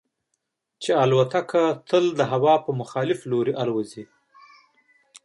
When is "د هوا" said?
2.19-2.55